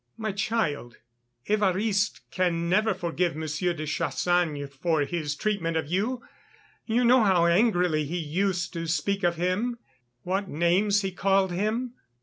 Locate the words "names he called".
10.49-11.51